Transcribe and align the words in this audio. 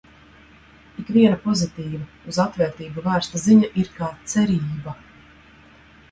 Ikviena 1.01 1.35
pozitīva, 1.41 1.99
uz 2.31 2.39
atvērtību 2.43 3.03
vērsta 3.09 3.41
ziņa 3.43 3.69
ir 3.83 3.91
kā 3.99 4.09
cerība. 4.33 4.95